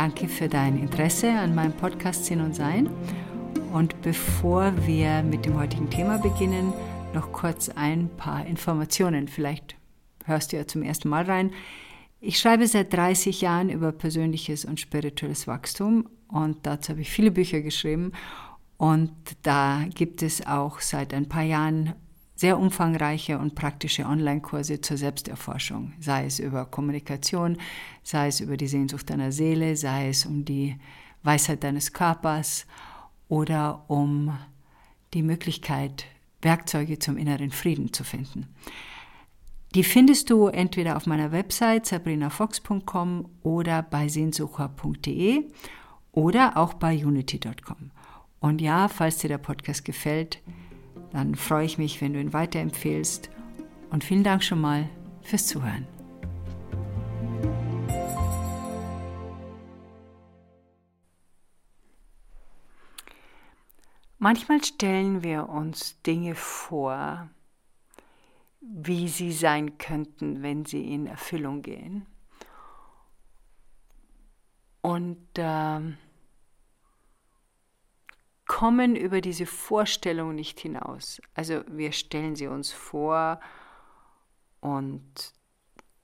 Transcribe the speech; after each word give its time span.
Danke 0.00 0.28
für 0.28 0.48
dein 0.48 0.78
Interesse 0.78 1.30
an 1.30 1.54
meinem 1.54 1.72
Podcast 1.72 2.24
Sinn 2.24 2.40
und 2.40 2.54
Sein. 2.54 2.88
Und 3.72 4.00
bevor 4.00 4.72
wir 4.86 5.22
mit 5.22 5.44
dem 5.44 5.58
heutigen 5.58 5.90
Thema 5.90 6.16
beginnen, 6.16 6.72
noch 7.12 7.32
kurz 7.32 7.68
ein 7.68 8.08
paar 8.16 8.46
Informationen. 8.46 9.28
Vielleicht 9.28 9.76
hörst 10.24 10.52
du 10.52 10.56
ja 10.56 10.66
zum 10.66 10.82
ersten 10.82 11.10
Mal 11.10 11.24
rein. 11.24 11.52
Ich 12.20 12.38
schreibe 12.38 12.66
seit 12.66 12.94
30 12.94 13.42
Jahren 13.42 13.68
über 13.68 13.92
persönliches 13.92 14.64
und 14.64 14.80
spirituelles 14.80 15.46
Wachstum 15.46 16.08
und 16.28 16.58
dazu 16.62 16.92
habe 16.92 17.02
ich 17.02 17.10
viele 17.10 17.30
Bücher 17.30 17.60
geschrieben. 17.60 18.12
Und 18.78 19.12
da 19.42 19.84
gibt 19.94 20.22
es 20.22 20.46
auch 20.46 20.80
seit 20.80 21.12
ein 21.12 21.28
paar 21.28 21.42
Jahren 21.42 21.92
sehr 22.40 22.58
umfangreiche 22.58 23.38
und 23.38 23.54
praktische 23.54 24.06
Online-Kurse 24.06 24.80
zur 24.80 24.96
Selbsterforschung, 24.96 25.92
sei 26.00 26.24
es 26.24 26.38
über 26.38 26.64
Kommunikation, 26.64 27.58
sei 28.02 28.28
es 28.28 28.40
über 28.40 28.56
die 28.56 28.66
Sehnsucht 28.66 29.10
deiner 29.10 29.30
Seele, 29.30 29.76
sei 29.76 30.08
es 30.08 30.24
um 30.24 30.46
die 30.46 30.78
Weisheit 31.22 31.62
deines 31.62 31.92
Körpers 31.92 32.64
oder 33.28 33.84
um 33.88 34.38
die 35.12 35.20
Möglichkeit, 35.22 36.06
Werkzeuge 36.40 36.98
zum 36.98 37.18
inneren 37.18 37.50
Frieden 37.50 37.92
zu 37.92 38.04
finden. 38.04 38.46
Die 39.74 39.84
findest 39.84 40.30
du 40.30 40.46
entweder 40.46 40.96
auf 40.96 41.04
meiner 41.04 41.32
Website 41.32 41.84
sabrinafox.com 41.84 43.28
oder 43.42 43.82
bei 43.82 44.08
sehnsucher.de 44.08 45.44
oder 46.12 46.56
auch 46.56 46.72
bei 46.72 47.04
unity.com. 47.04 47.90
Und 48.38 48.62
ja, 48.62 48.88
falls 48.88 49.18
dir 49.18 49.28
der 49.28 49.36
Podcast 49.36 49.84
gefällt, 49.84 50.40
dann 51.12 51.34
freue 51.34 51.66
ich 51.66 51.78
mich, 51.78 52.00
wenn 52.00 52.12
du 52.12 52.20
ihn 52.20 52.32
weiterempfehlst. 52.32 53.30
Und 53.90 54.04
vielen 54.04 54.24
Dank 54.24 54.44
schon 54.44 54.60
mal 54.60 54.88
fürs 55.22 55.46
Zuhören. 55.46 55.86
Manchmal 64.18 64.62
stellen 64.62 65.22
wir 65.22 65.48
uns 65.48 66.00
Dinge 66.02 66.34
vor, 66.34 67.30
wie 68.60 69.08
sie 69.08 69.32
sein 69.32 69.78
könnten, 69.78 70.42
wenn 70.42 70.66
sie 70.66 70.92
in 70.92 71.06
Erfüllung 71.06 71.62
gehen. 71.62 72.06
Und 74.82 75.26
äh, 75.36 75.80
kommen 78.60 78.94
über 78.94 79.22
diese 79.22 79.46
Vorstellung 79.46 80.34
nicht 80.34 80.60
hinaus. 80.60 81.22
Also 81.32 81.62
wir 81.66 81.92
stellen 81.92 82.36
sie 82.36 82.46
uns 82.46 82.70
vor 82.72 83.40
und 84.60 85.02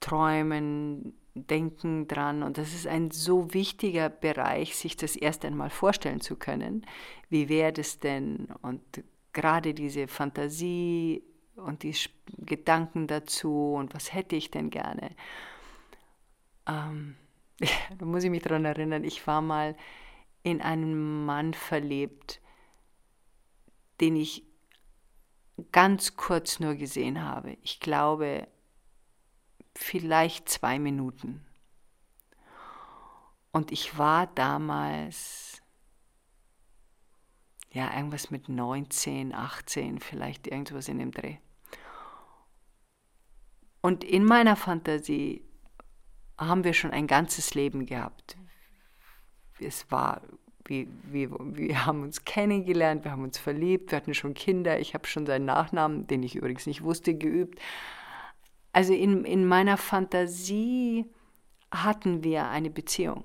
träumen, 0.01 1.13
denken 1.35 2.09
dran. 2.09 2.43
Und 2.43 2.57
das 2.57 2.73
ist 2.73 2.87
ein 2.87 3.11
so 3.11 3.53
wichtiger 3.53 4.09
Bereich, 4.09 4.75
sich 4.75 4.97
das 4.97 5.17
erst 5.17 5.45
einmal 5.45 5.69
vorstellen 5.69 6.23
zu 6.23 6.37
können. 6.37 6.87
Wie 7.29 7.51
wäre 7.51 7.75
das 7.75 7.99
denn? 7.99 8.49
Und 8.63 8.81
gerade 9.35 9.75
diese 9.75 10.09
Fantasie 10.09 11.23
und 11.57 11.83
die 11.83 11.95
Gedanken 12.39 13.07
dazu 13.07 13.75
und 13.75 13.93
was 13.93 14.15
hätte 14.15 14.35
ich 14.35 14.51
denn 14.51 14.71
gerne. 14.71 15.11
Ähm, 16.67 17.17
da 17.99 18.07
muss 18.07 18.25
ich 18.25 18.31
mich 18.31 18.45
daran 18.45 18.65
erinnern, 18.65 19.05
ich 19.05 19.27
war 19.27 19.43
mal 19.43 19.77
in 20.43 20.63
einen 20.63 21.27
Mann 21.27 21.53
verliebt, 21.53 22.41
den 24.01 24.17
ich 24.17 24.45
ganz 25.73 26.17
kurz 26.17 26.61
nur 26.61 26.75
gesehen 26.75 27.23
habe. 27.23 27.57
Ich 27.63 27.81
glaube, 27.81 28.49
vielleicht 29.75 30.49
zwei 30.49 30.79
Minuten. 30.79 31.45
Und 33.53 33.73
ich 33.73 33.97
war 33.97 34.27
damals, 34.27 35.63
ja, 37.73 37.95
irgendwas 37.95 38.31
mit 38.31 38.49
19, 38.49 39.35
18, 39.35 39.99
vielleicht 39.99 40.47
irgendwas 40.47 40.89
in 40.89 40.99
dem 40.99 41.11
Dreh. 41.11 41.39
Und 43.81 44.05
in 44.05 44.25
meiner 44.25 44.57
Fantasie 44.57 45.43
haben 46.37 46.65
wir 46.65 46.75
schon 46.75 46.91
ein 46.91 47.07
ganzes 47.07 47.55
Leben 47.55 47.87
gehabt 47.87 48.37
es 49.61 49.91
war, 49.91 50.23
wir, 50.69 50.87
wir, 51.05 51.31
wir 51.31 51.87
haben 51.87 52.03
uns 52.03 52.25
kennengelernt, 52.25 53.05
wir 53.05 53.13
haben 53.13 53.25
uns 53.25 53.39
verliebt, 53.39 53.91
wir 53.91 53.97
hatten 53.97 54.15
schon 54.15 54.35
Kinder, 54.35 54.79
ich 54.79 54.95
habe 54.95 55.07
schon 55.07 55.27
seinen 55.27 55.45
Nachnamen, 55.45 56.07
den 56.07 56.23
ich 56.23 56.37
übrigens 56.37 56.67
nicht 56.67 56.83
wusste, 56.83 57.15
geübt. 57.15 57.61
Also 58.73 58.93
in, 58.93 59.25
in 59.25 59.47
meiner 59.47 59.77
Fantasie 59.77 61.07
hatten 61.71 62.23
wir 62.23 62.49
eine 62.49 62.71
Beziehung. 62.71 63.25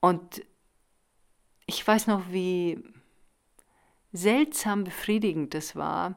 Und 0.00 0.42
ich 1.66 1.86
weiß 1.86 2.06
noch, 2.06 2.30
wie 2.30 2.82
seltsam 4.12 4.84
befriedigend 4.84 5.54
es 5.54 5.76
war, 5.76 6.16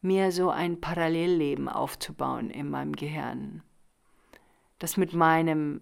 mir 0.00 0.32
so 0.32 0.50
ein 0.50 0.80
Parallelleben 0.80 1.68
aufzubauen 1.68 2.50
in 2.50 2.68
meinem 2.68 2.94
Gehirn, 2.94 3.62
das 4.78 4.96
mit 4.96 5.14
meinem 5.14 5.80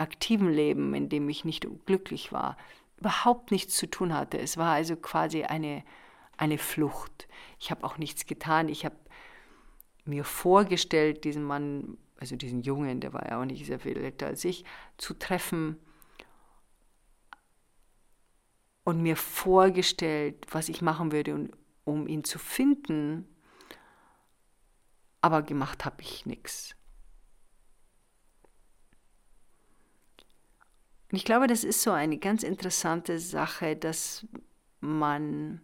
aktiven 0.00 0.50
Leben, 0.50 0.94
in 0.94 1.08
dem 1.08 1.28
ich 1.28 1.44
nicht 1.44 1.66
glücklich 1.86 2.32
war, 2.32 2.56
überhaupt 2.98 3.50
nichts 3.50 3.76
zu 3.76 3.88
tun 3.88 4.12
hatte. 4.12 4.38
Es 4.38 4.56
war 4.56 4.72
also 4.72 4.96
quasi 4.96 5.44
eine, 5.44 5.84
eine 6.36 6.58
Flucht. 6.58 7.28
Ich 7.58 7.70
habe 7.70 7.84
auch 7.84 7.98
nichts 7.98 8.26
getan. 8.26 8.68
Ich 8.68 8.84
habe 8.84 8.96
mir 10.04 10.24
vorgestellt, 10.24 11.24
diesen 11.24 11.44
Mann, 11.44 11.98
also 12.18 12.36
diesen 12.36 12.62
Jungen, 12.62 13.00
der 13.00 13.12
war 13.12 13.28
ja 13.28 13.40
auch 13.40 13.44
nicht 13.44 13.66
sehr 13.66 13.78
viel 13.78 13.96
älter 13.96 14.26
als 14.26 14.44
ich, 14.44 14.64
zu 14.96 15.14
treffen 15.14 15.78
und 18.84 19.02
mir 19.02 19.16
vorgestellt, 19.16 20.46
was 20.50 20.68
ich 20.68 20.80
machen 20.80 21.12
würde, 21.12 21.50
um 21.84 22.06
ihn 22.08 22.24
zu 22.24 22.38
finden. 22.38 23.28
Aber 25.20 25.42
gemacht 25.42 25.84
habe 25.84 26.00
ich 26.00 26.24
nichts. 26.24 26.77
Und 31.10 31.16
ich 31.16 31.24
glaube, 31.24 31.46
das 31.46 31.64
ist 31.64 31.82
so 31.82 31.90
eine 31.90 32.18
ganz 32.18 32.42
interessante 32.42 33.18
Sache, 33.18 33.76
dass 33.76 34.26
man 34.80 35.60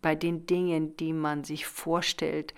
bei 0.00 0.14
den 0.14 0.46
Dingen, 0.46 0.96
die 0.96 1.12
man 1.12 1.42
sich 1.44 1.66
vorstellt, 1.66 2.54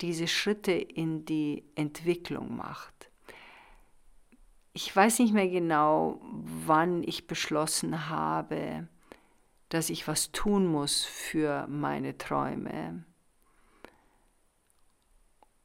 diese 0.00 0.28
Schritte 0.28 0.72
in 0.72 1.24
die 1.24 1.64
Entwicklung 1.74 2.56
macht. 2.56 3.10
Ich 4.72 4.94
weiß 4.94 5.18
nicht 5.18 5.32
mehr 5.32 5.48
genau, 5.48 6.20
wann 6.22 7.02
ich 7.02 7.26
beschlossen 7.26 8.08
habe, 8.08 8.86
dass 9.70 9.90
ich 9.90 10.06
was 10.06 10.30
tun 10.30 10.66
muss 10.66 11.04
für 11.04 11.66
meine 11.66 12.16
Träume 12.16 13.04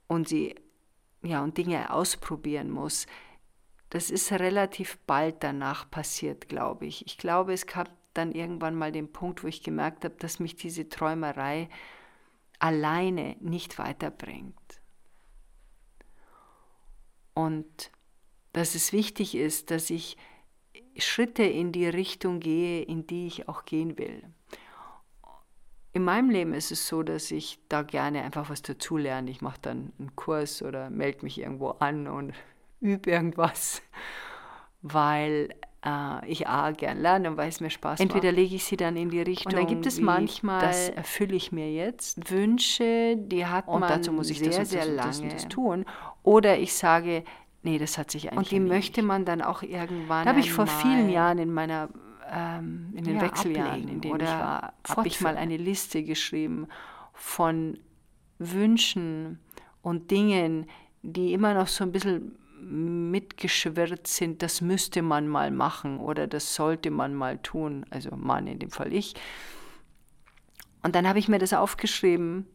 und 0.07 0.27
sie 0.27 0.55
ja 1.21 1.43
und 1.43 1.57
Dinge 1.57 1.91
ausprobieren 1.91 2.69
muss. 2.69 3.05
Das 3.93 4.09
ist 4.09 4.31
relativ 4.31 4.97
bald 5.05 5.43
danach 5.43 5.87
passiert, 5.91 6.49
glaube 6.49 6.87
ich. 6.87 7.05
Ich 7.05 7.19
glaube, 7.19 7.53
es 7.53 7.67
gab 7.67 7.91
dann 8.15 8.31
irgendwann 8.31 8.73
mal 8.73 8.91
den 8.91 9.11
Punkt, 9.11 9.43
wo 9.43 9.47
ich 9.47 9.61
gemerkt 9.61 10.03
habe, 10.03 10.15
dass 10.15 10.39
mich 10.39 10.55
diese 10.55 10.89
Träumerei 10.89 11.69
alleine 12.57 13.35
nicht 13.39 13.77
weiterbringt. 13.77 14.81
Und 17.35 17.91
dass 18.51 18.73
es 18.73 18.93
wichtig 18.93 19.35
ist, 19.35 19.69
dass 19.69 19.91
ich 19.91 20.17
Schritte 20.97 21.43
in 21.43 21.71
die 21.71 21.87
Richtung 21.87 22.39
gehe, 22.39 22.81
in 22.81 23.05
die 23.05 23.27
ich 23.27 23.47
auch 23.47 23.63
gehen 23.63 23.99
will. 23.99 24.23
In 25.91 26.03
meinem 26.03 26.31
Leben 26.31 26.55
ist 26.55 26.71
es 26.71 26.87
so, 26.87 27.03
dass 27.03 27.29
ich 27.29 27.59
da 27.69 27.83
gerne 27.83 28.23
einfach 28.23 28.49
was 28.49 28.63
dazulerne. 28.63 29.29
Ich 29.29 29.41
mache 29.41 29.61
dann 29.61 29.93
einen 29.99 30.15
Kurs 30.15 30.63
oder 30.63 30.89
melde 30.89 31.21
mich 31.21 31.39
irgendwo 31.39 31.69
an 31.69 32.07
und 32.07 32.33
übe 32.83 33.09
irgendwas, 33.09 33.81
weil 34.81 35.49
äh, 35.85 36.25
ich 36.29 36.47
A 36.47 36.71
gern 36.71 37.01
lerne 37.01 37.31
und 37.31 37.37
weil 37.37 37.49
es 37.49 37.59
mir 37.59 37.69
Spaß 37.69 37.99
macht. 37.99 38.01
Entweder 38.01 38.31
lege 38.31 38.55
ich 38.55 38.65
sie 38.65 38.77
dann 38.77 38.95
in 38.95 39.09
die 39.09 39.21
Richtung. 39.21 39.51
Und 39.51 39.59
dann 39.59 39.67
gibt 39.67 39.85
es 39.85 39.99
manchmal, 39.99 40.61
das 40.61 40.89
erfülle 40.89 41.35
ich 41.35 41.51
mir 41.51 41.71
jetzt, 41.71 42.29
Wünsche, 42.29 43.15
die 43.17 43.45
hat 43.45 43.67
und 43.67 43.81
man 43.81 43.89
dazu 43.89 44.11
muss 44.11 44.29
ich 44.29 44.39
sehr, 44.39 44.49
das 44.49 44.69
sehr 44.69 44.85
lange 44.85 45.29
das, 45.29 45.43
das 45.43 45.47
tun. 45.47 45.85
Oder 46.23 46.59
ich 46.59 46.73
sage, 46.73 47.23
nee, 47.63 47.77
das 47.77 47.97
hat 47.97 48.11
sich 48.11 48.31
eigentlich. 48.31 48.37
Und 48.37 48.51
die 48.51 48.59
möchte 48.59 49.03
man 49.03 49.25
dann 49.25 49.41
auch 49.41 49.63
irgendwann. 49.63 50.25
Da 50.25 50.31
habe 50.31 50.39
ich 50.39 50.51
vor 50.51 50.67
vielen 50.67 51.09
Jahren 51.09 51.37
in 51.37 51.51
meiner 51.53 51.89
ähm, 52.31 52.93
in 52.95 53.03
den 53.03 53.15
ja, 53.15 53.21
Wechseljahren, 53.21 53.87
in 53.87 54.01
denen 54.01 54.19
ich 54.19 54.27
war, 54.27 54.73
habe 54.87 55.07
ich 55.07 55.21
mal 55.21 55.37
eine 55.37 55.57
Liste 55.57 56.03
geschrieben 56.03 56.67
von 57.13 57.77
Wünschen 58.39 59.39
und 59.81 60.09
Dingen, 60.09 60.67
die 61.01 61.33
immer 61.33 61.53
noch 61.53 61.67
so 61.67 61.83
ein 61.83 61.91
bisschen 61.91 62.37
mitgeschwirrt 62.63 64.07
sind, 64.07 64.41
das 64.41 64.61
müsste 64.61 65.01
man 65.01 65.27
mal 65.27 65.51
machen 65.51 65.99
oder 65.99 66.27
das 66.27 66.55
sollte 66.55 66.91
man 66.91 67.13
mal 67.13 67.37
tun, 67.39 67.85
also 67.89 68.15
Mann 68.15 68.47
in 68.47 68.59
dem 68.59 68.71
Fall 68.71 68.93
ich. 68.93 69.15
Und 70.81 70.95
dann 70.95 71.07
habe 71.07 71.19
ich 71.19 71.27
mir 71.27 71.39
das 71.39 71.53
aufgeschrieben 71.53 72.45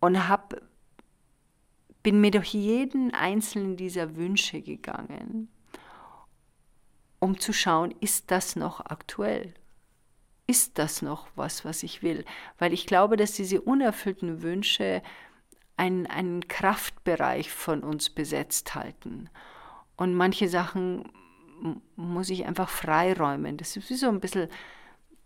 und 0.00 0.28
habe 0.28 0.62
bin 2.02 2.20
mir 2.20 2.30
durch 2.30 2.52
jeden 2.52 3.14
einzelnen 3.14 3.76
dieser 3.76 4.16
Wünsche 4.16 4.60
gegangen, 4.60 5.48
um 7.20 7.38
zu 7.38 7.52
schauen, 7.52 7.94
ist 8.00 8.30
das 8.30 8.56
noch 8.56 8.80
aktuell? 8.80 9.54
Ist 10.48 10.78
das 10.78 11.02
noch 11.02 11.28
was, 11.36 11.64
was 11.64 11.84
ich 11.84 12.02
will? 12.02 12.24
Weil 12.58 12.72
ich 12.72 12.86
glaube, 12.86 13.16
dass 13.16 13.32
diese 13.32 13.60
unerfüllten 13.60 14.42
Wünsche 14.42 15.02
einen, 15.76 16.06
einen 16.06 16.46
Kraftbereich 16.48 17.50
von 17.50 17.82
uns 17.82 18.10
besetzt 18.10 18.74
halten. 18.74 19.28
Und 19.96 20.14
manche 20.14 20.48
Sachen 20.48 21.10
muss 21.96 22.30
ich 22.30 22.46
einfach 22.46 22.68
freiräumen. 22.68 23.56
Das 23.56 23.76
ist 23.76 23.88
wie 23.90 23.94
so 23.94 24.08
ein 24.08 24.20
bisschen 24.20 24.48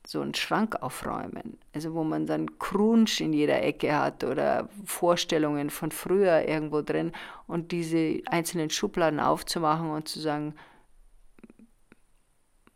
so 0.06 0.20
einen 0.20 0.34
Schrank 0.34 0.76
aufräumen. 0.82 1.58
Also 1.74 1.94
wo 1.94 2.04
man 2.04 2.26
dann 2.26 2.58
Crunch 2.58 3.20
in 3.20 3.32
jeder 3.32 3.62
Ecke 3.62 3.98
hat 3.98 4.22
oder 4.22 4.68
Vorstellungen 4.84 5.70
von 5.70 5.90
früher 5.90 6.46
irgendwo 6.46 6.82
drin 6.82 7.12
und 7.46 7.72
diese 7.72 8.20
einzelnen 8.26 8.70
Schubladen 8.70 9.18
aufzumachen 9.18 9.90
und 9.90 10.08
zu 10.08 10.20
sagen, 10.20 10.54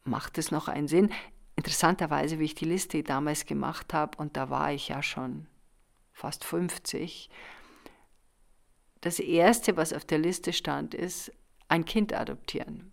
macht 0.05 0.38
es 0.38 0.50
noch 0.50 0.69
einen 0.69 0.88
Sinn? 0.88 1.11
Interessanterweise, 1.55 2.38
wie 2.38 2.46
ich 2.46 2.55
die 2.55 2.64
Liste 2.64 3.02
damals 3.02 3.46
gemacht 3.46 3.93
habe, 3.94 4.19
und 4.19 4.37
da 4.37 4.50
war 4.50 4.72
ich 4.72 4.88
ja 4.88 5.02
schon 5.02 5.46
fast 6.12 6.44
50, 6.44 7.31
das 9.00 9.19
Erste, 9.19 9.76
was 9.76 9.93
auf 9.93 10.05
der 10.05 10.19
Liste 10.19 10.52
stand, 10.52 10.94
ist 10.94 11.32
ein 11.69 11.85
Kind 11.85 12.12
adoptieren. 12.12 12.93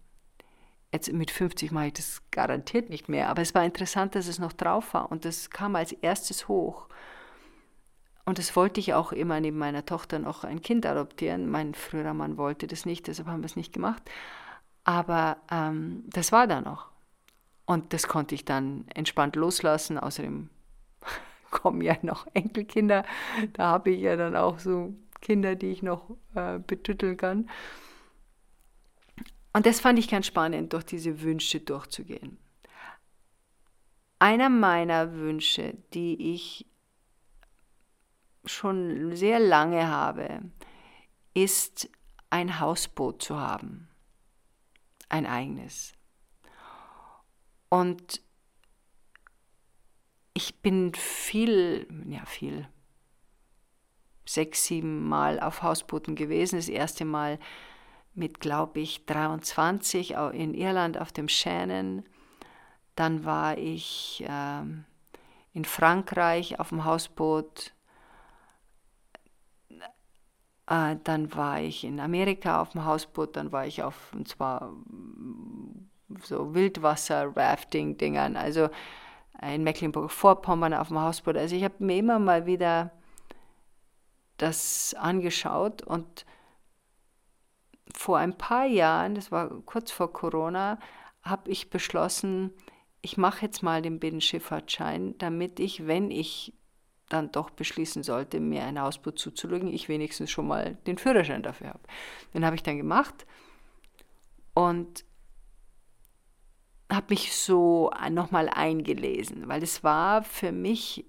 Jetzt 0.94 1.12
mit 1.12 1.32
50 1.32 1.72
mache 1.72 1.88
ich 1.88 1.94
das 1.94 2.22
garantiert 2.32 2.90
nicht 2.90 3.10
mehr, 3.10 3.30
aber 3.30 3.42
es 3.42 3.54
war 3.54 3.66
interessant, 3.66 4.16
dass 4.16 4.28
es 4.28 4.40
noch 4.40 4.54
drauf 4.54 4.94
war 4.94 5.12
und 5.12 5.26
das 5.26 5.50
kam 5.50 5.76
als 5.76 5.92
erstes 5.92 6.48
hoch. 6.48 6.88
Und 8.26 8.40
das 8.40 8.56
wollte 8.56 8.80
ich 8.80 8.94
auch 8.94 9.12
immer 9.12 9.40
neben 9.40 9.58
meiner 9.58 9.86
Tochter 9.86 10.20
noch 10.20 10.44
ein 10.44 10.62
Kind 10.62 10.86
adoptieren. 10.86 11.50
Mein 11.50 11.74
früherer 11.74 12.14
Mann 12.14 12.38
wollte 12.38 12.68
das 12.68 12.86
nicht, 12.86 13.08
deshalb 13.08 13.28
haben 13.28 13.42
wir 13.42 13.46
es 13.46 13.56
nicht 13.56 13.74
gemacht. 13.74 14.04
Aber 14.84 15.38
ähm, 15.52 16.04
das 16.08 16.32
war 16.32 16.48
da 16.48 16.62
noch. 16.62 16.90
Und 17.66 17.94
das 17.94 18.08
konnte 18.08 18.36
ich 18.36 18.46
dann 18.46 18.86
entspannt 18.94 19.36
loslassen. 19.36 19.98
Außerdem 19.98 20.50
kommen 21.52 21.82
ja 21.82 21.96
noch 22.02 22.28
Enkelkinder. 22.34 23.06
Da 23.54 23.68
habe 23.68 23.92
ich 23.92 24.02
ja 24.02 24.16
dann 24.16 24.36
auch 24.36 24.60
so 24.60 24.94
Kinder, 25.22 25.56
die 25.56 25.68
ich 25.68 25.84
noch 25.84 26.18
äh, 26.36 26.60
betütteln 26.60 27.18
kann. 27.18 27.50
Und 29.54 29.66
das 29.66 29.80
fand 29.80 29.98
ich 29.98 30.08
ganz 30.08 30.28
spannend, 30.28 30.74
durch 30.74 30.84
diese 30.84 31.22
Wünsche 31.22 31.60
durchzugehen. 31.60 32.38
Einer 34.20 34.50
meiner 34.50 35.14
Wünsche, 35.14 35.76
die 35.94 36.34
ich 36.34 36.66
schon 38.46 39.16
sehr 39.16 39.40
lange 39.40 39.88
habe, 39.88 40.42
ist 41.34 41.90
ein 42.30 42.60
Hausboot 42.60 43.22
zu 43.22 43.40
haben. 43.40 43.90
Ein 45.10 45.26
eigenes. 45.26 45.94
Und 47.70 48.22
ich 50.34 50.62
bin 50.62 50.94
viel, 50.94 51.88
ja 52.08 52.26
viel, 52.26 52.68
sechs, 54.28 54.66
sieben 54.66 55.08
Mal 55.08 55.40
auf 55.40 55.64
Hausbooten 55.64 56.16
gewesen. 56.16 56.58
Das 56.58 56.70
erste 56.70 57.06
Mal 57.06 57.40
mit, 58.14 58.40
glaube 58.40 58.80
ich, 58.80 59.06
23 59.06 60.16
in 60.34 60.54
Irland 60.54 61.00
auf 61.00 61.12
dem 61.12 61.28
Shannon. 61.28 62.04
Dann 62.96 63.26
war 63.26 63.58
ich 63.58 64.24
äh, 64.28 64.62
in 65.54 65.66
Frankreich 65.66 66.60
auf 66.60 66.70
dem 66.70 66.84
Hausboot. 66.84 67.74
Äh, 70.68 70.96
dann 71.04 71.34
war 71.36 71.62
ich 71.62 71.84
in 71.84 72.00
Amerika 72.00 72.62
auf 72.62 72.72
dem 72.72 72.86
Hausboot. 72.86 73.36
Dann 73.36 73.52
war 73.52 73.68
ich 73.68 73.84
auf, 73.84 74.12
und 74.14 74.28
zwar 74.28 74.74
so 76.24 76.54
Wildwasser-Rafting-Dingern, 76.56 78.36
also 78.36 78.70
in 79.42 79.64
Mecklenburg-Vorpommern 79.64 80.74
auf 80.74 80.88
dem 80.88 81.00
Hausboot. 81.00 81.38
Also 81.38 81.56
ich 81.56 81.64
habe 81.64 81.76
mir 81.84 81.98
immer 81.98 82.18
mal 82.18 82.46
wieder 82.48 82.92
das 84.38 84.94
angeschaut 84.94 85.82
und 85.82 86.26
vor 87.94 88.18
ein 88.18 88.38
paar 88.38 88.66
Jahren, 88.66 89.16
das 89.16 89.32
war 89.32 89.50
kurz 89.66 89.92
vor 89.92 90.14
Corona, 90.14 90.80
habe 91.24 91.50
ich 91.50 91.70
beschlossen, 91.70 92.54
ich 93.02 93.18
mache 93.18 93.46
jetzt 93.46 93.64
mal 93.64 93.82
den 93.82 94.00
Binnenschifffahrtschein, 94.00 95.18
damit 95.18 95.60
ich, 95.60 95.88
wenn 95.88 96.12
ich 96.12 96.54
dann 97.10 97.32
doch 97.32 97.50
beschließen 97.50 98.04
sollte, 98.04 98.40
mir 98.40 98.64
ein 98.64 98.82
Hausboot 98.82 99.18
zuzulegen, 99.18 99.74
ich 99.74 99.88
wenigstens 99.88 100.30
schon 100.30 100.48
mal 100.48 100.76
den 100.88 100.98
Führerschein 100.98 101.44
dafür 101.44 101.70
habe. 101.70 101.84
Den 102.34 102.46
habe 102.46 102.56
ich 102.56 102.64
dann 102.64 102.78
gemacht 102.78 103.26
und 104.54 105.06
habe 106.92 107.08
mich 107.10 107.36
so 107.36 107.92
nochmal 108.10 108.50
eingelesen, 108.50 109.48
weil 109.48 109.64
es 109.64 109.84
war 109.84 110.24
für 110.24 110.52
mich 110.52 111.06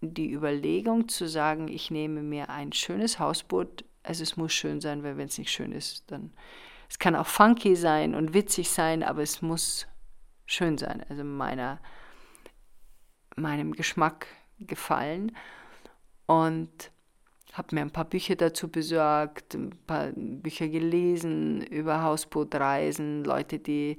die 0.00 0.30
Überlegung 0.30 1.08
zu 1.08 1.28
sagen, 1.28 1.68
ich 1.68 1.90
nehme 1.90 2.22
mir 2.22 2.50
ein 2.50 2.72
schönes 2.72 3.18
Hausboot. 3.18 3.84
Also 4.02 4.22
es 4.22 4.36
muss 4.36 4.52
schön 4.52 4.80
sein, 4.80 5.02
weil 5.02 5.16
wenn 5.16 5.28
es 5.28 5.38
nicht 5.38 5.50
schön 5.50 5.72
ist, 5.72 6.10
dann 6.10 6.32
es 6.88 6.98
kann 6.98 7.16
auch 7.16 7.26
funky 7.26 7.76
sein 7.76 8.14
und 8.14 8.32
witzig 8.32 8.70
sein, 8.70 9.02
aber 9.02 9.22
es 9.22 9.42
muss 9.42 9.86
schön 10.46 10.78
sein, 10.78 11.04
also 11.08 11.22
meiner 11.22 11.80
meinem 13.36 13.72
Geschmack 13.72 14.26
gefallen. 14.58 15.32
Und 16.26 16.90
habe 17.52 17.74
mir 17.74 17.82
ein 17.82 17.90
paar 17.90 18.04
Bücher 18.04 18.36
dazu 18.36 18.68
besorgt, 18.68 19.54
ein 19.54 19.70
paar 19.86 20.12
Bücher 20.14 20.68
gelesen 20.68 21.62
über 21.62 22.02
Hausbootreisen, 22.02 23.24
Leute, 23.24 23.58
die 23.58 23.98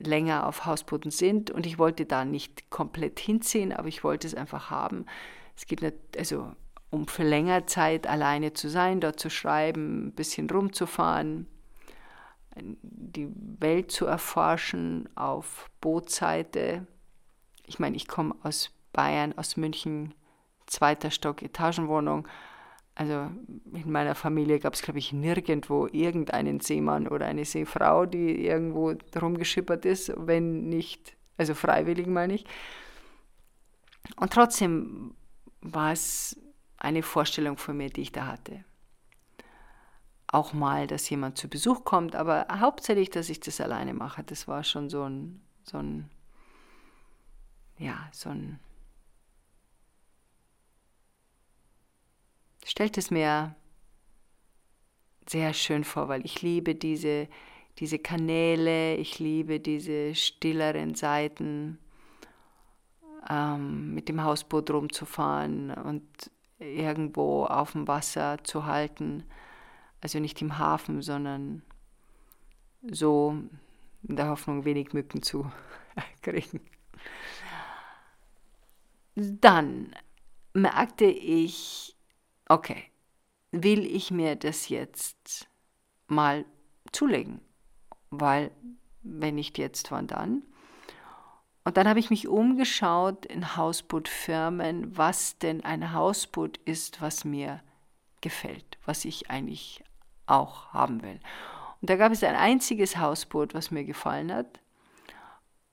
länger 0.00 0.46
auf 0.46 0.66
Hausbooten 0.66 1.10
sind 1.10 1.50
und 1.50 1.66
ich 1.66 1.78
wollte 1.78 2.06
da 2.06 2.24
nicht 2.24 2.70
komplett 2.70 3.20
hinziehen, 3.20 3.72
aber 3.72 3.88
ich 3.88 4.02
wollte 4.02 4.26
es 4.26 4.34
einfach 4.34 4.70
haben. 4.70 5.06
Es 5.56 5.66
geht 5.66 5.82
nicht, 5.82 5.96
also 6.18 6.52
um 6.90 7.06
für 7.06 7.22
länger 7.22 7.66
Zeit 7.66 8.06
alleine 8.06 8.52
zu 8.52 8.68
sein, 8.68 9.00
dort 9.00 9.20
zu 9.20 9.30
schreiben, 9.30 10.08
ein 10.08 10.12
bisschen 10.12 10.50
rumzufahren, 10.50 11.46
die 12.56 13.28
Welt 13.60 13.92
zu 13.92 14.06
erforschen 14.06 15.08
auf 15.14 15.70
Bootseite. 15.80 16.86
Ich 17.66 17.78
meine, 17.78 17.96
ich 17.96 18.08
komme 18.08 18.34
aus 18.42 18.70
Bayern, 18.92 19.36
aus 19.36 19.56
München, 19.56 20.14
zweiter 20.66 21.10
Stock, 21.10 21.42
Etagenwohnung. 21.42 22.26
Also 22.94 23.30
in 23.72 23.90
meiner 23.90 24.14
Familie 24.14 24.58
gab 24.58 24.74
es, 24.74 24.82
glaube 24.82 24.98
ich, 24.98 25.12
nirgendwo 25.12 25.86
irgendeinen 25.86 26.60
Seemann 26.60 27.08
oder 27.08 27.26
eine 27.26 27.44
Seefrau, 27.44 28.04
die 28.04 28.44
irgendwo 28.44 28.94
rumgeschippert 29.20 29.84
ist, 29.84 30.12
wenn 30.16 30.68
nicht, 30.68 31.16
also 31.38 31.54
freiwillig 31.54 32.06
meine 32.06 32.34
ich. 32.34 32.44
Und 34.16 34.32
trotzdem 34.32 35.14
war 35.60 35.92
es 35.92 36.38
eine 36.76 37.02
Vorstellung 37.02 37.56
von 37.56 37.76
mir, 37.76 37.90
die 37.90 38.02
ich 38.02 38.12
da 38.12 38.26
hatte. 38.26 38.64
Auch 40.26 40.52
mal, 40.52 40.86
dass 40.86 41.10
jemand 41.10 41.38
zu 41.38 41.48
Besuch 41.48 41.84
kommt, 41.84 42.14
aber 42.14 42.46
hauptsächlich, 42.50 43.10
dass 43.10 43.28
ich 43.28 43.40
das 43.40 43.60
alleine 43.60 43.94
mache. 43.94 44.22
Das 44.24 44.48
war 44.48 44.64
schon 44.64 44.88
so 44.88 45.04
ein, 45.04 45.42
so 45.64 45.78
ein, 45.78 46.10
ja, 47.78 48.08
so 48.12 48.30
ein, 48.30 48.60
stellt 52.64 52.98
es 52.98 53.10
mir 53.10 53.54
sehr 55.28 55.52
schön 55.52 55.84
vor, 55.84 56.08
weil 56.08 56.24
ich 56.24 56.42
liebe 56.42 56.74
diese, 56.74 57.28
diese 57.78 57.98
Kanäle, 57.98 58.96
ich 58.96 59.18
liebe 59.18 59.60
diese 59.60 60.14
stilleren 60.14 60.94
Seiten, 60.94 61.78
ähm, 63.28 63.94
mit 63.94 64.08
dem 64.08 64.22
Hausboot 64.22 64.70
rumzufahren 64.70 65.70
und 65.70 66.30
irgendwo 66.58 67.44
auf 67.44 67.72
dem 67.72 67.86
Wasser 67.86 68.38
zu 68.44 68.66
halten. 68.66 69.24
Also 70.00 70.18
nicht 70.18 70.40
im 70.42 70.58
Hafen, 70.58 71.02
sondern 71.02 71.62
so 72.82 73.36
in 74.02 74.16
der 74.16 74.28
Hoffnung, 74.28 74.64
wenig 74.64 74.92
Mücken 74.92 75.22
zu 75.22 75.50
kriegen. 76.22 76.60
Dann 79.14 79.94
merkte 80.54 81.04
ich, 81.04 81.96
okay, 82.50 82.84
will 83.52 83.86
ich 83.86 84.10
mir 84.10 84.36
das 84.36 84.68
jetzt 84.68 85.48
mal 86.08 86.44
zulegen? 86.92 87.40
Weil, 88.10 88.50
wenn 89.02 89.36
nicht 89.36 89.56
jetzt, 89.56 89.90
wann 89.92 90.08
dann? 90.08 90.42
Und 91.64 91.76
dann 91.76 91.88
habe 91.88 92.00
ich 92.00 92.10
mich 92.10 92.26
umgeschaut 92.26 93.24
in 93.26 93.56
Hausbootfirmen, 93.56 94.96
was 94.96 95.38
denn 95.38 95.62
ein 95.62 95.92
Hausboot 95.92 96.58
ist, 96.64 97.00
was 97.00 97.24
mir 97.24 97.62
gefällt, 98.20 98.78
was 98.84 99.04
ich 99.04 99.30
eigentlich 99.30 99.84
auch 100.26 100.72
haben 100.72 101.02
will. 101.02 101.20
Und 101.80 101.88
da 101.88 101.96
gab 101.96 102.12
es 102.12 102.24
ein 102.24 102.34
einziges 102.34 102.96
Hausboot, 102.96 103.54
was 103.54 103.70
mir 103.70 103.84
gefallen 103.84 104.32
hat. 104.32 104.60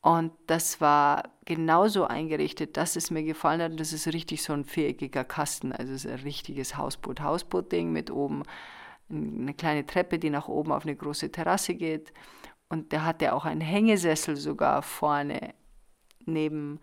Und 0.07 0.31
das 0.45 0.79
war 0.79 1.33
genauso 1.43 2.07
eingerichtet, 2.07 2.77
dass 2.77 2.95
es 2.95 3.11
mir 3.11 3.23
gefallen 3.23 3.61
hat. 3.61 3.71
Und 3.71 3.79
das 3.81 3.91
ist 3.91 4.07
richtig 4.07 4.41
so 4.41 4.53
ein 4.53 4.63
viereckiger 4.63 5.25
Kasten, 5.25 5.73
also 5.73 5.91
es 5.91 6.05
ist 6.05 6.11
ein 6.11 6.19
richtiges 6.19 6.77
Hausboot. 6.77 7.19
Hausboot-Ding 7.19 7.91
mit 7.91 8.09
oben 8.09 8.43
eine 9.09 9.53
kleine 9.53 9.85
Treppe, 9.85 10.17
die 10.17 10.29
nach 10.29 10.47
oben 10.47 10.71
auf 10.71 10.85
eine 10.85 10.95
große 10.95 11.29
Terrasse 11.29 11.75
geht. 11.75 12.13
Und 12.69 12.93
der 12.93 13.03
hatte 13.03 13.33
auch 13.33 13.43
einen 13.43 13.59
Hängesessel 13.59 14.37
sogar 14.37 14.81
vorne 14.81 15.53
neben 16.25 16.79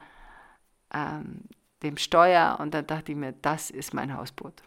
ähm, 0.92 1.44
dem 1.82 1.96
Steuer. 1.96 2.58
Und 2.60 2.74
dann 2.74 2.86
dachte 2.86 3.12
ich 3.12 3.16
mir, 3.16 3.32
das 3.32 3.70
ist 3.70 3.94
mein 3.94 4.14
Hausboot. 4.14 4.62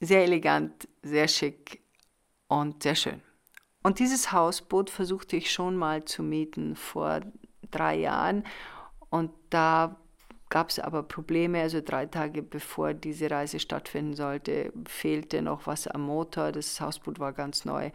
Sehr 0.00 0.22
elegant, 0.22 0.88
sehr 1.02 1.28
schick 1.28 1.82
und 2.48 2.82
sehr 2.82 2.94
schön. 2.94 3.20
Und 3.82 3.98
dieses 3.98 4.32
Hausboot 4.32 4.90
versuchte 4.90 5.36
ich 5.36 5.50
schon 5.50 5.76
mal 5.76 6.04
zu 6.04 6.22
mieten 6.22 6.76
vor 6.76 7.20
drei 7.70 7.96
Jahren. 7.96 8.44
Und 9.08 9.30
da 9.48 9.96
gab 10.50 10.68
es 10.68 10.78
aber 10.78 11.02
Probleme. 11.02 11.62
Also 11.62 11.80
drei 11.80 12.06
Tage 12.06 12.42
bevor 12.42 12.92
diese 12.92 13.30
Reise 13.30 13.58
stattfinden 13.58 14.14
sollte, 14.14 14.72
fehlte 14.86 15.40
noch 15.40 15.66
was 15.66 15.86
am 15.86 16.02
Motor. 16.02 16.52
Das 16.52 16.80
Hausboot 16.80 17.18
war 17.18 17.32
ganz 17.32 17.64
neu 17.64 17.90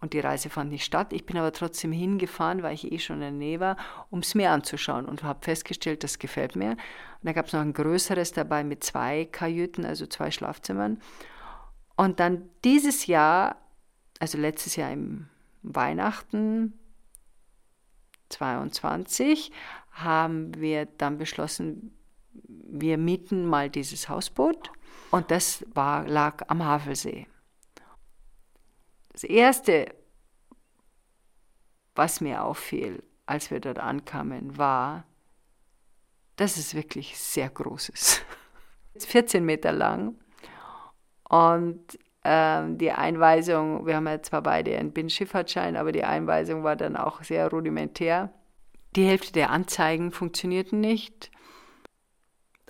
und 0.00 0.14
die 0.14 0.20
Reise 0.20 0.48
fand 0.48 0.70
nicht 0.70 0.84
statt. 0.84 1.12
Ich 1.12 1.26
bin 1.26 1.36
aber 1.36 1.52
trotzdem 1.52 1.92
hingefahren, 1.92 2.62
weil 2.62 2.74
ich 2.74 2.90
eh 2.90 2.98
schon 2.98 3.16
in 3.16 3.20
der 3.20 3.30
Nähe 3.30 3.60
war, 3.60 3.76
um 4.08 4.20
es 4.20 4.34
mir 4.34 4.50
anzuschauen 4.50 5.06
und 5.06 5.22
habe 5.22 5.44
festgestellt, 5.44 6.02
das 6.02 6.18
gefällt 6.18 6.56
mir. 6.56 6.70
Und 6.70 6.78
da 7.24 7.32
gab 7.32 7.46
es 7.46 7.52
noch 7.52 7.60
ein 7.60 7.74
größeres 7.74 8.32
dabei 8.32 8.64
mit 8.64 8.82
zwei 8.82 9.26
Kajüten, 9.30 9.84
also 9.84 10.06
zwei 10.06 10.30
Schlafzimmern. 10.30 11.00
Und 11.96 12.18
dann 12.18 12.48
dieses 12.64 13.06
Jahr, 13.06 13.56
also 14.20 14.38
letztes 14.38 14.76
Jahr 14.76 14.92
im 14.92 15.28
Weihnachten 15.62 16.78
22, 18.28 19.50
haben 19.90 20.54
wir 20.60 20.86
dann 20.86 21.18
beschlossen, 21.18 21.96
wir 22.32 22.96
mieten 22.96 23.44
mal 23.44 23.68
dieses 23.68 24.08
Hausboot. 24.08 24.70
Und 25.10 25.32
das 25.32 25.64
war, 25.74 26.06
lag 26.06 26.44
am 26.48 26.64
Havelsee. 26.64 27.26
Das 29.12 29.24
Erste, 29.24 29.92
was 31.96 32.20
mir 32.20 32.44
auffiel, 32.44 33.02
als 33.26 33.50
wir 33.50 33.58
dort 33.58 33.80
ankamen, 33.80 34.56
war, 34.56 35.04
dass 36.36 36.56
es 36.56 36.74
wirklich 36.74 37.18
sehr 37.18 37.50
groß 37.50 37.88
ist. 37.88 38.24
14 38.96 39.44
Meter 39.44 39.72
lang. 39.72 40.16
Und 41.28 41.98
ähm, 42.24 42.76
die 42.76 42.92
Einweisung, 42.92 43.86
wir 43.86 43.96
haben 43.96 44.06
ja 44.06 44.22
zwar 44.22 44.42
beide 44.42 44.76
einen 44.76 44.92
Binnenschifffahrtschein, 44.92 45.76
aber 45.76 45.92
die 45.92 46.04
Einweisung 46.04 46.64
war 46.64 46.76
dann 46.76 46.96
auch 46.96 47.22
sehr 47.22 47.48
rudimentär. 47.48 48.30
Die 48.96 49.06
Hälfte 49.06 49.32
der 49.32 49.50
Anzeigen 49.50 50.12
funktionierten 50.12 50.80
nicht, 50.80 51.30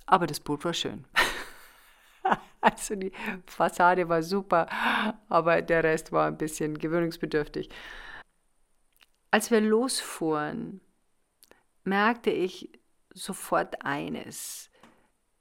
aber 0.06 0.26
das 0.26 0.40
Boot 0.40 0.64
war 0.64 0.74
schön. 0.74 1.04
Also 2.62 2.94
die 2.94 3.10
Fassade 3.46 4.10
war 4.10 4.22
super, 4.22 4.66
aber 5.30 5.62
der 5.62 5.82
Rest 5.82 6.12
war 6.12 6.26
ein 6.26 6.36
bisschen 6.36 6.76
gewöhnungsbedürftig. 6.76 7.70
Als 9.30 9.50
wir 9.50 9.62
losfuhren, 9.62 10.82
merkte 11.84 12.30
ich 12.30 12.70
sofort 13.14 13.82
eines. 13.84 14.70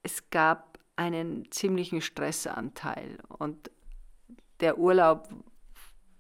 Es 0.01 0.30
gab 0.30 0.80
einen 0.96 1.51
ziemlichen 1.51 2.00
Stressanteil 2.00 3.18
und 3.28 3.70
der 4.60 4.78
Urlaub 4.78 5.30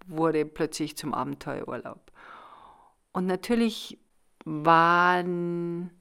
wurde 0.07 0.45
plötzlich 0.45 0.97
zum 0.97 1.13
Abenteuerurlaub. 1.13 2.11
Und 3.11 3.25
natürlich 3.25 3.97
waren 4.45 5.91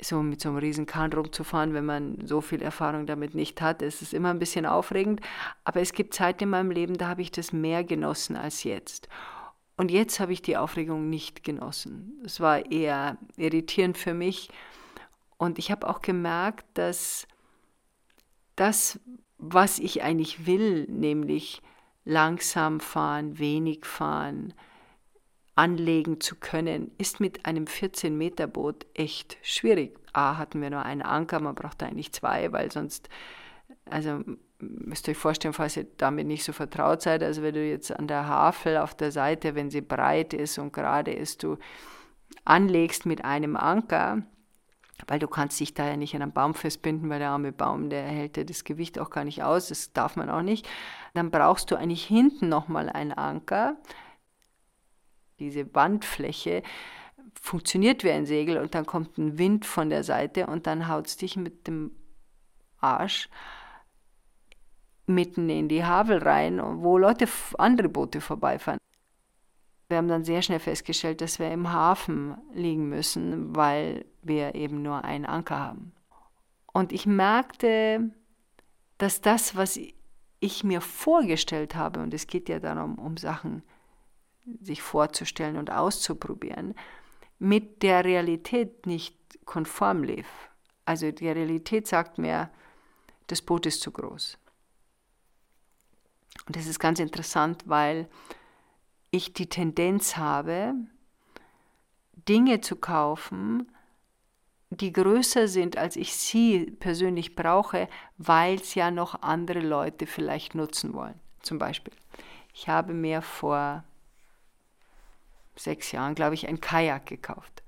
so 0.00 0.22
mit 0.22 0.40
so 0.40 0.48
einem 0.48 0.58
riesen 0.58 0.86
Kahn 0.86 1.12
rumzufahren, 1.12 1.74
wenn 1.74 1.84
man 1.84 2.26
so 2.26 2.40
viel 2.40 2.62
Erfahrung 2.62 3.06
damit 3.06 3.34
nicht 3.34 3.60
hat. 3.60 3.82
Es 3.82 4.02
ist 4.02 4.14
immer 4.14 4.30
ein 4.30 4.38
bisschen 4.38 4.66
aufregend, 4.66 5.20
aber 5.64 5.80
es 5.80 5.92
gibt 5.92 6.14
Zeiten 6.14 6.44
in 6.44 6.50
meinem 6.50 6.70
Leben, 6.70 6.98
da 6.98 7.08
habe 7.08 7.22
ich 7.22 7.30
das 7.30 7.52
mehr 7.52 7.84
genossen 7.84 8.36
als 8.36 8.64
jetzt. 8.64 9.08
Und 9.76 9.90
jetzt 9.90 10.20
habe 10.20 10.32
ich 10.32 10.42
die 10.42 10.56
Aufregung 10.56 11.08
nicht 11.08 11.44
genossen. 11.44 12.20
Es 12.24 12.40
war 12.40 12.70
eher 12.70 13.16
irritierend 13.36 13.96
für 13.96 14.14
mich. 14.14 14.50
Und 15.38 15.58
ich 15.58 15.70
habe 15.70 15.88
auch 15.88 16.02
gemerkt, 16.02 16.66
dass 16.74 17.26
das, 18.54 19.00
was 19.42 19.80
ich 19.80 20.04
eigentlich 20.04 20.46
will, 20.46 20.86
nämlich 20.88 21.62
langsam 22.04 22.78
fahren, 22.78 23.40
wenig 23.40 23.84
fahren, 23.84 24.54
anlegen 25.56 26.20
zu 26.20 26.36
können, 26.36 26.92
ist 26.96 27.18
mit 27.18 27.44
einem 27.44 27.64
14-Meter-Boot 27.64 28.86
echt 28.94 29.36
schwierig. 29.42 29.98
A, 30.12 30.38
hatten 30.38 30.62
wir 30.62 30.70
nur 30.70 30.84
einen 30.84 31.02
Anker, 31.02 31.40
man 31.40 31.56
braucht 31.56 31.82
eigentlich 31.82 32.12
zwei, 32.12 32.52
weil 32.52 32.70
sonst, 32.70 33.08
also 33.84 34.20
müsst 34.60 35.08
ihr 35.08 35.12
euch 35.12 35.18
vorstellen, 35.18 35.54
falls 35.54 35.76
ihr 35.76 35.86
damit 35.96 36.28
nicht 36.28 36.44
so 36.44 36.52
vertraut 36.52 37.02
seid, 37.02 37.24
also 37.24 37.42
wenn 37.42 37.54
du 37.54 37.66
jetzt 37.66 37.90
an 37.90 38.06
der 38.06 38.28
Havel 38.28 38.76
auf 38.78 38.94
der 38.94 39.10
Seite, 39.10 39.56
wenn 39.56 39.70
sie 39.70 39.80
breit 39.80 40.34
ist 40.34 40.58
und 40.58 40.72
gerade 40.72 41.12
ist, 41.12 41.42
du 41.42 41.58
anlegst 42.44 43.06
mit 43.06 43.24
einem 43.24 43.56
Anker, 43.56 44.22
weil 45.06 45.18
du 45.18 45.28
kannst 45.28 45.58
dich 45.60 45.74
da 45.74 45.86
ja 45.86 45.96
nicht 45.96 46.14
an 46.14 46.22
einem 46.22 46.32
Baum 46.32 46.54
festbinden, 46.54 47.08
weil 47.10 47.18
der 47.18 47.30
arme 47.30 47.52
Baum, 47.52 47.90
der 47.90 48.02
hält 48.04 48.36
ja 48.36 48.44
das 48.44 48.64
Gewicht 48.64 48.98
auch 48.98 49.10
gar 49.10 49.24
nicht 49.24 49.42
aus, 49.42 49.68
das 49.68 49.92
darf 49.92 50.16
man 50.16 50.30
auch 50.30 50.42
nicht. 50.42 50.68
Dann 51.14 51.30
brauchst 51.30 51.70
du 51.70 51.76
eigentlich 51.76 52.04
hinten 52.04 52.48
nochmal 52.48 52.88
einen 52.88 53.12
Anker, 53.12 53.76
diese 55.38 55.74
Wandfläche 55.74 56.62
funktioniert 57.40 58.04
wie 58.04 58.10
ein 58.10 58.26
Segel 58.26 58.58
und 58.58 58.74
dann 58.74 58.86
kommt 58.86 59.18
ein 59.18 59.38
Wind 59.38 59.66
von 59.66 59.90
der 59.90 60.04
Seite 60.04 60.46
und 60.46 60.66
dann 60.66 60.88
haut 60.88 61.06
es 61.06 61.16
dich 61.16 61.36
mit 61.36 61.66
dem 61.66 61.90
Arsch 62.78 63.28
mitten 65.06 65.48
in 65.48 65.68
die 65.68 65.84
Havel 65.84 66.18
rein, 66.18 66.60
wo 66.82 66.98
Leute 66.98 67.26
andere 67.58 67.88
Boote 67.88 68.20
vorbeifahren. 68.20 68.78
Wir 69.92 69.98
haben 69.98 70.08
dann 70.08 70.24
sehr 70.24 70.40
schnell 70.40 70.58
festgestellt, 70.58 71.20
dass 71.20 71.38
wir 71.38 71.50
im 71.50 71.70
Hafen 71.70 72.34
liegen 72.54 72.88
müssen, 72.88 73.54
weil 73.54 74.06
wir 74.22 74.54
eben 74.54 74.80
nur 74.80 75.04
einen 75.04 75.26
Anker 75.26 75.58
haben. 75.58 75.92
Und 76.72 76.92
ich 76.92 77.04
merkte, 77.04 78.10
dass 78.96 79.20
das, 79.20 79.54
was 79.54 79.78
ich 80.40 80.64
mir 80.64 80.80
vorgestellt 80.80 81.74
habe, 81.74 82.00
und 82.00 82.14
es 82.14 82.26
geht 82.26 82.48
ja 82.48 82.58
darum, 82.58 82.98
um 82.98 83.18
Sachen 83.18 83.62
sich 84.62 84.80
vorzustellen 84.80 85.58
und 85.58 85.70
auszuprobieren, 85.70 86.74
mit 87.38 87.82
der 87.82 88.06
Realität 88.06 88.86
nicht 88.86 89.14
konform 89.44 90.04
lief. 90.04 90.26
Also 90.86 91.12
die 91.12 91.28
Realität 91.28 91.86
sagt 91.86 92.16
mir, 92.16 92.48
das 93.26 93.42
Boot 93.42 93.66
ist 93.66 93.82
zu 93.82 93.90
groß. 93.90 94.38
Und 96.46 96.56
das 96.56 96.66
ist 96.66 96.78
ganz 96.78 96.98
interessant, 96.98 97.64
weil 97.66 98.08
ich 99.12 99.32
die 99.34 99.48
Tendenz 99.48 100.16
habe, 100.16 100.74
Dinge 102.28 102.60
zu 102.60 102.76
kaufen, 102.76 103.70
die 104.70 104.92
größer 104.92 105.48
sind, 105.48 105.76
als 105.76 105.96
ich 105.96 106.14
sie 106.14 106.70
persönlich 106.80 107.36
brauche, 107.36 107.88
weil 108.16 108.56
es 108.56 108.74
ja 108.74 108.90
noch 108.90 109.22
andere 109.22 109.60
Leute 109.60 110.06
vielleicht 110.06 110.54
nutzen 110.54 110.94
wollen. 110.94 111.20
Zum 111.40 111.58
Beispiel, 111.58 111.92
ich 112.54 112.68
habe 112.68 112.94
mir 112.94 113.20
vor 113.20 113.84
sechs 115.56 115.92
Jahren, 115.92 116.14
glaube 116.14 116.34
ich, 116.34 116.48
ein 116.48 116.60
Kajak 116.60 117.04
gekauft. 117.04 117.62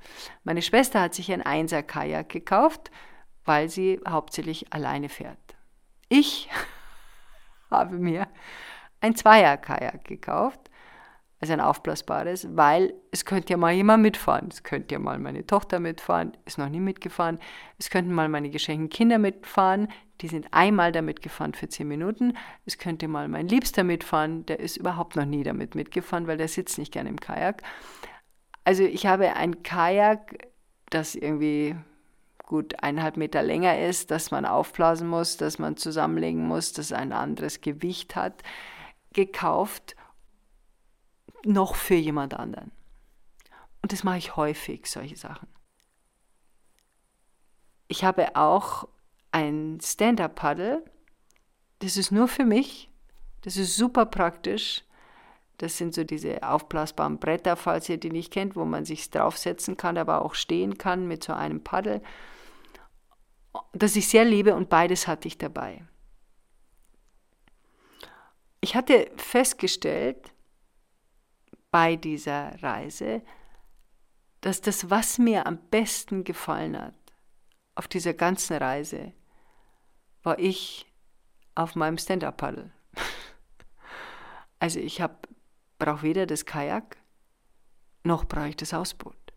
Meine 0.44 0.62
Schwester 0.62 1.02
hat 1.02 1.14
sich 1.14 1.30
ein 1.30 1.42
Einser-Kajak 1.42 2.30
gekauft, 2.30 2.90
weil 3.44 3.68
sie 3.68 4.00
hauptsächlich 4.08 4.72
alleine 4.72 5.10
fährt. 5.10 5.38
Ich 6.08 6.48
habe 7.70 7.96
mir 7.96 8.28
ein 9.02 9.14
Zweier-Kajak 9.14 10.04
gekauft, 10.06 10.70
also 11.44 11.52
ein 11.52 11.60
aufblasbares, 11.60 12.48
weil 12.56 12.94
es 13.10 13.26
könnte 13.26 13.52
ja 13.52 13.58
mal 13.58 13.72
jemand 13.72 14.02
mitfahren. 14.02 14.48
Es 14.50 14.62
könnte 14.62 14.94
ja 14.94 14.98
mal 14.98 15.18
meine 15.18 15.46
Tochter 15.46 15.78
mitfahren, 15.78 16.32
ist 16.46 16.56
noch 16.56 16.70
nie 16.70 16.80
mitgefahren. 16.80 17.38
Es 17.78 17.90
könnten 17.90 18.14
mal 18.14 18.30
meine 18.30 18.48
geschenkten 18.48 18.88
Kinder 18.88 19.18
mitfahren, 19.18 19.88
die 20.22 20.28
sind 20.28 20.46
einmal 20.52 20.90
damit 20.90 21.20
gefahren 21.20 21.52
für 21.52 21.68
zehn 21.68 21.86
Minuten. 21.86 22.34
Es 22.64 22.78
könnte 22.78 23.08
mal 23.08 23.28
mein 23.28 23.46
Liebster 23.46 23.84
mitfahren, 23.84 24.46
der 24.46 24.58
ist 24.58 24.78
überhaupt 24.78 25.16
noch 25.16 25.26
nie 25.26 25.42
damit 25.42 25.74
mitgefahren, 25.74 26.26
weil 26.26 26.38
der 26.38 26.48
sitzt 26.48 26.78
nicht 26.78 26.92
gerne 26.92 27.10
im 27.10 27.20
Kajak. 27.20 27.62
Also 28.64 28.84
ich 28.84 29.04
habe 29.04 29.36
ein 29.36 29.62
Kajak, 29.62 30.48
das 30.88 31.14
irgendwie 31.14 31.76
gut 32.38 32.82
eineinhalb 32.82 33.18
Meter 33.18 33.42
länger 33.42 33.78
ist, 33.80 34.10
das 34.10 34.30
man 34.30 34.46
aufblasen 34.46 35.08
muss, 35.08 35.36
das 35.36 35.58
man 35.58 35.76
zusammenlegen 35.76 36.46
muss, 36.46 36.72
das 36.72 36.92
ein 36.92 37.12
anderes 37.12 37.60
Gewicht 37.60 38.16
hat, 38.16 38.42
gekauft, 39.12 39.94
noch 41.44 41.74
für 41.74 41.94
jemand 41.94 42.34
anderen. 42.34 42.72
Und 43.82 43.92
das 43.92 44.04
mache 44.04 44.18
ich 44.18 44.36
häufig, 44.36 44.90
solche 44.90 45.16
Sachen. 45.16 45.48
Ich 47.88 48.04
habe 48.04 48.34
auch 48.36 48.88
ein 49.30 49.78
Stand-up-Paddle. 49.82 50.84
Das 51.80 51.96
ist 51.96 52.10
nur 52.10 52.28
für 52.28 52.44
mich. 52.44 52.88
Das 53.42 53.56
ist 53.56 53.76
super 53.76 54.06
praktisch. 54.06 54.84
Das 55.58 55.76
sind 55.78 55.94
so 55.94 56.02
diese 56.02 56.42
aufblasbaren 56.42 57.18
Bretter, 57.18 57.56
falls 57.56 57.88
ihr 57.88 57.98
die 57.98 58.10
nicht 58.10 58.32
kennt, 58.32 58.56
wo 58.56 58.64
man 58.64 58.84
sich 58.84 59.10
draufsetzen 59.10 59.76
kann, 59.76 59.98
aber 59.98 60.22
auch 60.22 60.34
stehen 60.34 60.78
kann 60.78 61.06
mit 61.06 61.22
so 61.22 61.32
einem 61.32 61.62
Paddel. 61.62 62.02
Das 63.72 63.94
ich 63.94 64.08
sehr 64.08 64.24
liebe 64.24 64.54
und 64.54 64.68
beides 64.68 65.06
hatte 65.06 65.28
ich 65.28 65.38
dabei. 65.38 65.84
Ich 68.60 68.74
hatte 68.74 69.10
festgestellt 69.16 70.34
bei 71.75 71.97
dieser 71.97 72.62
Reise, 72.62 73.21
dass 74.43 74.61
das, 74.61 74.90
was 74.90 75.19
mir 75.19 75.45
am 75.45 75.59
besten 75.71 76.23
gefallen 76.23 76.81
hat 76.81 76.95
auf 77.75 77.88
dieser 77.88 78.14
ganzen 78.14 78.59
Reise, 78.59 79.12
war 80.23 80.38
ich 80.38 80.87
auf 81.57 81.75
meinem 81.75 81.99
Stand-up-Paddle. 81.99 82.71
Also 84.61 84.78
ich 84.78 85.02
brauche 85.78 86.02
weder 86.02 86.26
das 86.26 86.47
Kajak, 86.47 86.97
noch 88.04 88.25
brauche 88.25 88.50
ich 88.50 88.57
das 88.57 88.73
Hausboot. 88.73 89.35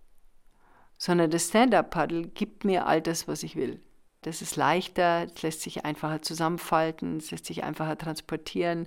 Sondern 1.00 1.32
das 1.32 1.48
Stand-up-Paddle 1.48 2.27
gibt 2.27 2.63
mir 2.65 2.86
all 2.86 3.01
das, 3.01 3.27
was 3.27 3.41
ich 3.41 3.56
will. 3.56 3.84
Das 4.27 4.41
ist 4.41 4.57
leichter, 4.57 5.25
es 5.34 5.41
lässt 5.41 5.62
sich 5.62 5.86
einfacher 5.86 6.22
zusammenfalten, 6.22 7.15
es 7.15 7.31
lässt 7.31 7.46
sich 7.46 7.63
einfacher 7.63 7.98
transportieren. 7.98 8.86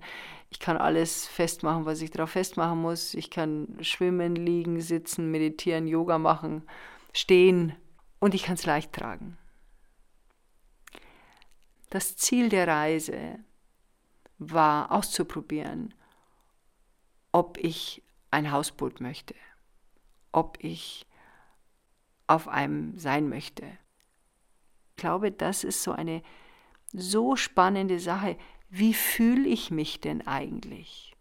Ich 0.50 0.61
kann 0.61 0.76
alles 0.76 1.26
festmachen, 1.26 1.87
was 1.87 2.02
ich 2.02 2.11
darauf 2.11 2.32
festmachen 2.32 2.82
muss. 2.82 3.14
Ich 3.14 3.30
kann 3.30 3.78
schwimmen, 3.80 4.37
liegen, 4.37 4.82
sitzen, 4.82 5.30
meditieren, 5.30 5.87
Yoga 5.87 6.18
machen, 6.18 6.68
stehen 7.14 7.75
und 8.18 8.35
ich 8.35 8.42
kann 8.42 8.56
es 8.56 8.66
leicht 8.66 8.92
tragen. 8.92 9.38
Das 11.88 12.18
Ziel 12.18 12.50
der 12.50 12.68
Reise 12.68 13.38
war 14.37 14.92
auszuprobieren, 14.92 15.94
ob 17.32 17.56
ich 17.56 18.02
ein 18.30 18.52
Hausboot 18.52 19.00
möchte, 19.00 19.35
ob 20.32 20.62
ich 20.62 21.06
auf 22.26 22.47
einem 22.47 22.99
sein 22.99 23.30
möchte 23.30 23.64
glaube, 25.00 25.33
das 25.33 25.64
ist 25.64 25.83
so 25.83 25.92
eine 25.92 26.23
so 26.92 27.35
spannende 27.35 27.99
Sache. 27.99 28.37
Wie 28.69 28.95
fühle 28.95 29.49
ich 29.49 29.71
mich 29.71 30.00
denn 30.00 30.26
eigentlich? 30.26 31.16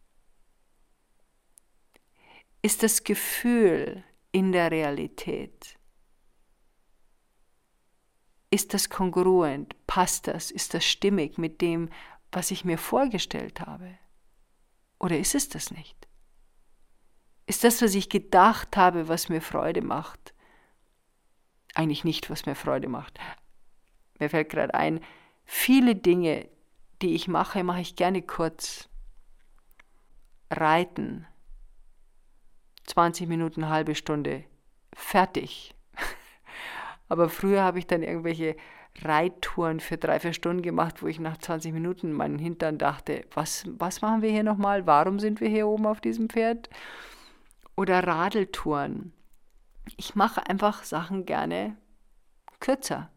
Ist 2.61 2.83
das 2.83 3.03
Gefühl 3.03 4.03
in 4.31 4.51
der 4.51 4.69
Realität? 4.69 5.79
Ist 8.51 8.73
das 8.73 8.89
kongruent? 8.89 9.75
Passt 9.87 10.27
das? 10.27 10.51
Ist 10.51 10.73
das 10.73 10.85
stimmig 10.85 11.37
mit 11.37 11.61
dem, 11.61 11.89
was 12.31 12.51
ich 12.51 12.65
mir 12.65 12.77
vorgestellt 12.77 13.61
habe? 13.61 13.97
Oder 14.99 15.17
ist 15.17 15.35
es 15.35 15.49
das 15.49 15.71
nicht? 15.71 16.07
Ist 17.45 17.63
das, 17.63 17.81
was 17.81 17.95
ich 17.95 18.09
gedacht 18.09 18.75
habe, 18.75 19.07
was 19.07 19.29
mir 19.29 19.41
Freude 19.41 19.81
macht, 19.81 20.33
eigentlich 21.73 22.03
nicht, 22.03 22.29
was 22.29 22.45
mir 22.45 22.55
Freude 22.55 22.89
macht? 22.89 23.19
Mir 24.19 24.29
fällt 24.29 24.49
gerade 24.49 24.73
ein, 24.73 24.99
viele 25.45 25.95
Dinge, 25.95 26.47
die 27.01 27.15
ich 27.15 27.27
mache, 27.27 27.63
mache 27.63 27.81
ich 27.81 27.95
gerne 27.95 28.21
kurz. 28.21 28.89
Reiten. 30.51 31.25
20 32.85 33.27
Minuten, 33.27 33.69
halbe 33.69 33.95
Stunde. 33.95 34.43
Fertig. 34.93 35.75
Aber 37.07 37.29
früher 37.29 37.63
habe 37.63 37.79
ich 37.79 37.87
dann 37.87 38.03
irgendwelche 38.03 38.57
Reittouren 39.01 39.79
für 39.79 39.97
drei, 39.97 40.19
vier 40.19 40.33
Stunden 40.33 40.61
gemacht, 40.61 41.01
wo 41.01 41.07
ich 41.07 41.19
nach 41.19 41.37
20 41.37 41.71
Minuten 41.71 42.11
meinen 42.11 42.39
Hintern 42.39 42.77
dachte, 42.77 43.25
was, 43.33 43.65
was 43.77 44.01
machen 44.01 44.21
wir 44.21 44.31
hier 44.31 44.43
nochmal? 44.43 44.85
Warum 44.87 45.19
sind 45.19 45.39
wir 45.39 45.47
hier 45.47 45.67
oben 45.67 45.85
auf 45.85 46.01
diesem 46.01 46.29
Pferd? 46.29 46.69
Oder 47.77 48.05
Radeltouren. 48.05 49.13
Ich 49.95 50.15
mache 50.15 50.45
einfach 50.47 50.83
Sachen 50.83 51.25
gerne 51.25 51.77
kürzer 52.59 53.09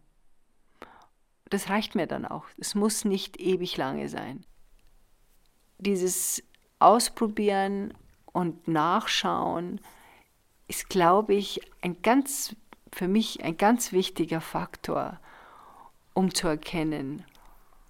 das 1.52 1.68
reicht 1.68 1.94
mir 1.94 2.06
dann 2.06 2.24
auch. 2.24 2.46
Es 2.56 2.74
muss 2.74 3.04
nicht 3.04 3.38
ewig 3.38 3.76
lange 3.76 4.08
sein. 4.08 4.44
Dieses 5.78 6.42
Ausprobieren 6.78 7.94
und 8.32 8.66
Nachschauen 8.68 9.80
ist, 10.68 10.88
glaube 10.88 11.34
ich, 11.34 11.60
ein 11.82 12.00
ganz, 12.02 12.56
für 12.92 13.06
mich 13.06 13.44
ein 13.44 13.56
ganz 13.56 13.92
wichtiger 13.92 14.40
Faktor, 14.40 15.20
um 16.14 16.34
zu 16.34 16.48
erkennen, 16.48 17.24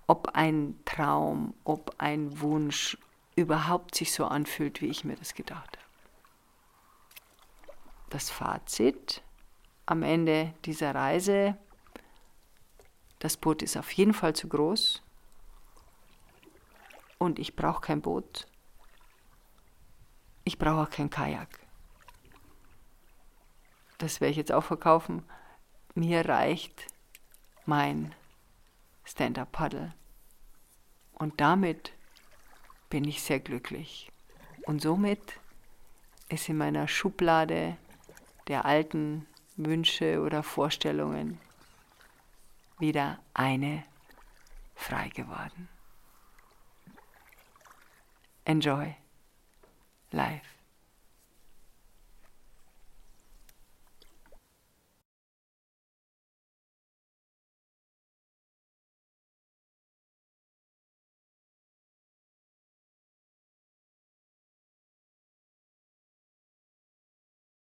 ob 0.07 0.31
ein 0.35 0.79
Traum, 0.85 1.55
ob 1.65 1.95
ein 1.99 2.41
Wunsch 2.41 2.99
überhaupt 3.37 3.95
sich 3.95 4.13
so 4.13 4.25
anfühlt, 4.25 4.81
wie 4.81 4.87
ich 4.89 5.05
mir 5.05 5.17
das 5.17 5.35
gedacht 5.35 5.77
habe. 5.77 5.87
Das 8.11 8.29
Fazit 8.29 9.23
am 9.87 10.03
Ende 10.03 10.53
dieser 10.65 10.95
Reise 10.95 11.57
das 13.23 13.37
Boot 13.37 13.63
ist 13.63 13.77
auf 13.77 13.93
jeden 13.93 14.15
Fall 14.15 14.35
zu 14.35 14.49
groß 14.49 15.01
und 17.19 17.39
ich 17.39 17.55
brauche 17.55 17.81
kein 17.81 18.03
Boot. 18.03 18.49
Ich 20.43 20.59
brauche 20.59 20.83
auch 20.83 20.91
kein 20.91 21.09
Kajak. 21.09 21.61
Das 23.99 24.21
werde 24.21 24.33
ich 24.33 24.39
jetzt 24.39 24.51
auch 24.51 24.65
verkaufen. 24.65 25.23
Mir 25.95 26.29
reicht 26.29 26.89
mein 27.65 28.13
Stand-up-Paddle. 29.05 29.95
Und 31.13 31.41
damit 31.41 31.93
bin 32.91 33.05
ich 33.05 33.23
sehr 33.23 33.39
glücklich. 33.39 34.11
Und 34.67 34.83
somit 34.83 35.39
ist 36.29 36.49
in 36.49 36.57
meiner 36.57 36.89
Schublade 36.89 37.77
der 38.49 38.65
alten 38.65 39.29
Wünsche 39.55 40.21
oder 40.21 40.43
Vorstellungen 40.43 41.39
wieder 42.83 43.21
eine 43.33 43.85
frei 44.75 45.09
geworden. 45.11 45.69
Enjoy 48.45 48.97
life. 50.11 50.62